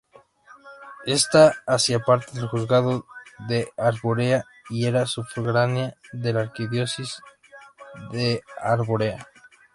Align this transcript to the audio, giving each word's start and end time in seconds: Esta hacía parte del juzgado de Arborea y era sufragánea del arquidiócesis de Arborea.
Esta 1.05 1.57
hacía 1.67 1.99
parte 1.99 2.31
del 2.33 2.47
juzgado 2.47 3.05
de 3.47 3.71
Arborea 3.77 4.45
y 4.71 4.85
era 4.87 5.05
sufragánea 5.05 5.93
del 6.11 6.37
arquidiócesis 6.37 7.21
de 8.11 8.41
Arborea. 8.59 9.27